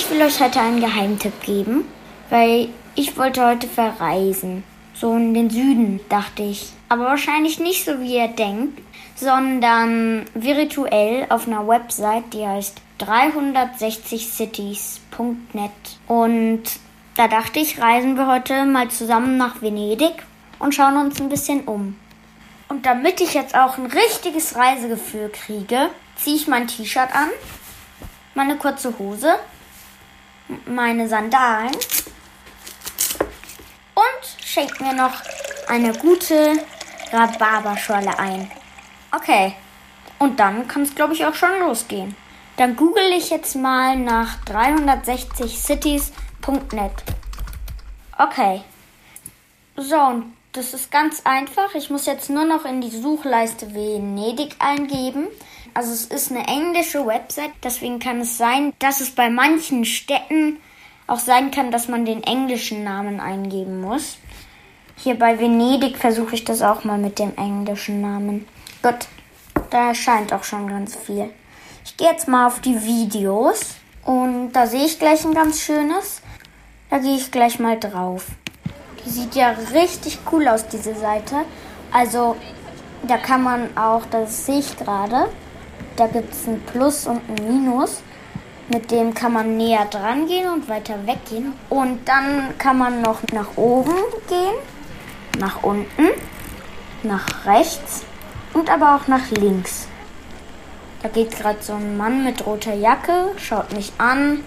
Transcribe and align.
Ich 0.00 0.08
will 0.08 0.22
euch 0.22 0.40
heute 0.40 0.60
einen 0.60 0.80
Geheimtipp 0.80 1.42
geben, 1.42 1.84
weil 2.30 2.70
ich 2.94 3.18
wollte 3.18 3.44
heute 3.44 3.68
verreisen. 3.68 4.64
So 4.94 5.14
in 5.14 5.34
den 5.34 5.50
Süden, 5.50 6.00
dachte 6.08 6.42
ich. 6.42 6.72
Aber 6.88 7.04
wahrscheinlich 7.04 7.60
nicht 7.60 7.84
so, 7.84 8.00
wie 8.00 8.16
ihr 8.16 8.28
denkt, 8.28 8.80
sondern 9.14 10.24
virtuell 10.32 11.26
auf 11.28 11.46
einer 11.46 11.68
Website, 11.68 12.32
die 12.32 12.46
heißt 12.46 12.80
360cities.net. 12.98 15.70
Und 16.08 16.62
da 17.16 17.28
dachte 17.28 17.60
ich, 17.60 17.78
reisen 17.78 18.16
wir 18.16 18.26
heute 18.26 18.64
mal 18.64 18.88
zusammen 18.88 19.36
nach 19.36 19.60
Venedig 19.60 20.14
und 20.60 20.74
schauen 20.74 20.96
uns 20.96 21.20
ein 21.20 21.28
bisschen 21.28 21.64
um. 21.64 21.94
Und 22.70 22.86
damit 22.86 23.20
ich 23.20 23.34
jetzt 23.34 23.54
auch 23.54 23.76
ein 23.76 23.84
richtiges 23.84 24.56
Reisegefühl 24.56 25.28
kriege, 25.28 25.90
ziehe 26.16 26.36
ich 26.36 26.48
mein 26.48 26.68
T-Shirt 26.68 27.14
an, 27.14 27.28
meine 28.34 28.56
kurze 28.56 28.98
Hose, 28.98 29.34
meine 30.66 31.08
Sandalen 31.08 31.74
und 33.94 34.44
schenke 34.44 34.82
mir 34.82 34.92
noch 34.92 35.14
eine 35.68 35.94
gute 35.94 36.58
Rhabarberschorle 37.12 38.18
ein. 38.18 38.50
Okay, 39.12 39.54
und 40.18 40.38
dann 40.38 40.68
kann 40.68 40.82
es, 40.82 40.94
glaube 40.94 41.14
ich, 41.14 41.24
auch 41.24 41.34
schon 41.34 41.60
losgehen. 41.60 42.14
Dann 42.56 42.76
google 42.76 43.10
ich 43.16 43.30
jetzt 43.30 43.56
mal 43.56 43.96
nach 43.96 44.36
360cities.net. 44.44 46.92
Okay. 48.18 48.62
So, 49.76 49.96
und 49.96 50.36
das 50.52 50.74
ist 50.74 50.90
ganz 50.90 51.22
einfach. 51.24 51.74
Ich 51.74 51.88
muss 51.88 52.04
jetzt 52.04 52.28
nur 52.28 52.44
noch 52.44 52.66
in 52.66 52.82
die 52.82 52.90
Suchleiste 52.90 53.74
Venedig 53.74 54.56
eingeben. 54.58 55.28
Also 55.74 55.92
es 55.92 56.06
ist 56.06 56.30
eine 56.30 56.46
englische 56.46 57.06
Website, 57.06 57.52
deswegen 57.62 57.98
kann 57.98 58.20
es 58.20 58.36
sein, 58.36 58.72
dass 58.78 59.00
es 59.00 59.10
bei 59.10 59.30
manchen 59.30 59.84
Städten 59.84 60.58
auch 61.06 61.18
sein 61.18 61.50
kann, 61.50 61.70
dass 61.70 61.88
man 61.88 62.04
den 62.04 62.22
englischen 62.22 62.84
Namen 62.84 63.20
eingeben 63.20 63.80
muss. 63.80 64.18
Hier 64.96 65.18
bei 65.18 65.38
Venedig 65.38 65.96
versuche 65.96 66.34
ich 66.34 66.44
das 66.44 66.62
auch 66.62 66.84
mal 66.84 66.98
mit 66.98 67.18
dem 67.18 67.36
englischen 67.36 68.00
Namen. 68.00 68.46
Gut, 68.82 69.08
da 69.70 69.88
erscheint 69.88 70.32
auch 70.32 70.44
schon 70.44 70.68
ganz 70.68 70.96
viel. 70.96 71.30
Ich 71.84 71.96
gehe 71.96 72.10
jetzt 72.10 72.28
mal 72.28 72.46
auf 72.46 72.60
die 72.60 72.82
Videos 72.82 73.76
und 74.04 74.52
da 74.52 74.66
sehe 74.66 74.84
ich 74.84 74.98
gleich 74.98 75.24
ein 75.24 75.34
ganz 75.34 75.60
schönes. 75.60 76.20
Da 76.90 76.98
gehe 76.98 77.16
ich 77.16 77.30
gleich 77.30 77.58
mal 77.58 77.78
drauf. 77.78 78.26
Die 79.04 79.10
sieht 79.10 79.34
ja 79.34 79.54
richtig 79.72 80.18
cool 80.30 80.48
aus, 80.48 80.66
diese 80.66 80.94
Seite. 80.94 81.44
Also 81.92 82.36
da 83.02 83.16
kann 83.16 83.42
man 83.42 83.76
auch, 83.76 84.02
das 84.10 84.46
sehe 84.46 84.58
ich 84.58 84.76
gerade, 84.76 85.28
da 85.96 86.06
gibt 86.06 86.32
es 86.32 86.46
ein 86.46 86.60
Plus 86.62 87.06
und 87.06 87.20
ein 87.28 87.46
Minus. 87.46 88.02
Mit 88.68 88.90
dem 88.90 89.14
kann 89.14 89.32
man 89.32 89.56
näher 89.56 89.84
dran 89.86 90.26
gehen 90.26 90.48
und 90.48 90.68
weiter 90.68 90.94
weggehen. 91.04 91.52
Und 91.68 92.08
dann 92.08 92.56
kann 92.56 92.78
man 92.78 93.02
noch 93.02 93.20
nach 93.32 93.56
oben 93.56 93.94
gehen, 94.28 94.54
nach 95.38 95.62
unten, 95.62 96.08
nach 97.02 97.44
rechts 97.46 98.04
und 98.54 98.70
aber 98.70 98.96
auch 98.96 99.08
nach 99.08 99.30
links. 99.30 99.88
Da 101.02 101.08
geht 101.08 101.30
gerade 101.36 101.62
so 101.62 101.72
ein 101.72 101.96
Mann 101.96 102.24
mit 102.24 102.46
roter 102.46 102.74
Jacke, 102.74 103.32
schaut 103.38 103.72
mich 103.72 103.92
an, 103.98 104.44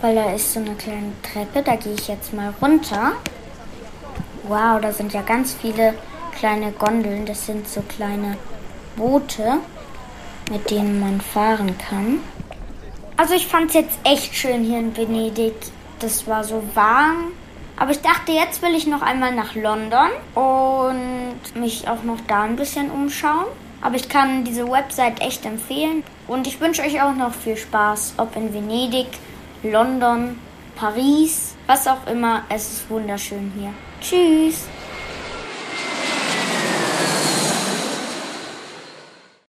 weil 0.00 0.14
da 0.14 0.32
ist 0.32 0.52
so 0.52 0.60
eine 0.60 0.74
kleine 0.74 1.12
Treppe. 1.22 1.62
Da 1.62 1.76
gehe 1.76 1.94
ich 1.94 2.08
jetzt 2.08 2.32
mal 2.32 2.54
runter. 2.62 3.12
Wow, 4.44 4.80
da 4.80 4.92
sind 4.92 5.12
ja 5.12 5.22
ganz 5.22 5.54
viele 5.54 5.94
kleine 6.38 6.72
Gondeln. 6.72 7.26
Das 7.26 7.46
sind 7.46 7.68
so 7.68 7.82
kleine 7.82 8.36
Boote, 8.94 9.58
mit 10.50 10.70
denen 10.70 11.00
man 11.00 11.20
fahren 11.20 11.76
kann. 11.78 12.20
Also 13.16 13.34
ich 13.34 13.46
fand 13.46 13.68
es 13.68 13.74
jetzt 13.74 13.98
echt 14.04 14.34
schön 14.34 14.62
hier 14.62 14.78
in 14.78 14.96
Venedig. 14.96 15.54
Das 15.98 16.26
war 16.26 16.44
so 16.44 16.62
warm. 16.74 17.32
Aber 17.78 17.90
ich 17.90 18.00
dachte, 18.00 18.32
jetzt 18.32 18.62
will 18.62 18.74
ich 18.74 18.86
noch 18.86 19.02
einmal 19.02 19.34
nach 19.34 19.54
London 19.54 20.08
und 20.34 21.60
mich 21.60 21.88
auch 21.88 22.02
noch 22.04 22.20
da 22.26 22.42
ein 22.42 22.56
bisschen 22.56 22.90
umschauen. 22.90 23.46
Aber 23.82 23.96
ich 23.96 24.08
kann 24.08 24.44
diese 24.44 24.70
Website 24.70 25.20
echt 25.20 25.44
empfehlen. 25.44 26.02
Und 26.26 26.46
ich 26.46 26.60
wünsche 26.60 26.82
euch 26.82 27.00
auch 27.02 27.14
noch 27.14 27.34
viel 27.34 27.56
Spaß, 27.56 28.14
ob 28.16 28.34
in 28.34 28.52
Venedig, 28.52 29.06
London, 29.62 30.38
Paris, 30.74 31.54
was 31.66 31.86
auch 31.86 32.06
immer. 32.06 32.42
Es 32.48 32.72
ist 32.72 32.90
wunderschön 32.90 33.52
hier. 33.56 33.72
Tschüss. 34.00 34.66